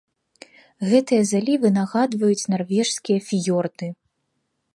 [0.93, 3.87] Гэтыя залівы нагадваюць нарвежскія фіёрды.